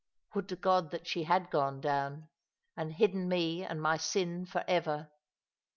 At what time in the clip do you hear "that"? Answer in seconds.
0.89-1.05